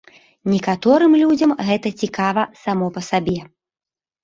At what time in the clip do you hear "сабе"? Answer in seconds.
3.13-3.39